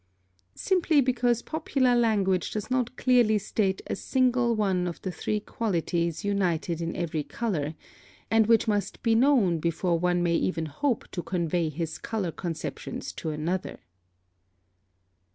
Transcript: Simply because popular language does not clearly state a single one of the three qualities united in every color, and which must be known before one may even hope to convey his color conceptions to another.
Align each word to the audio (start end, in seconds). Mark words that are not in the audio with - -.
Simply 0.55 0.99
because 0.99 1.43
popular 1.43 1.95
language 1.95 2.49
does 2.49 2.71
not 2.71 2.97
clearly 2.97 3.37
state 3.37 3.83
a 3.85 3.95
single 3.95 4.55
one 4.55 4.87
of 4.87 4.99
the 5.03 5.11
three 5.11 5.39
qualities 5.39 6.25
united 6.25 6.81
in 6.81 6.95
every 6.95 7.21
color, 7.21 7.75
and 8.31 8.47
which 8.47 8.67
must 8.67 9.03
be 9.03 9.13
known 9.13 9.59
before 9.59 9.99
one 9.99 10.23
may 10.23 10.33
even 10.35 10.65
hope 10.65 11.07
to 11.11 11.21
convey 11.21 11.69
his 11.69 11.99
color 11.99 12.31
conceptions 12.31 13.11
to 13.13 13.29
another. 13.29 13.77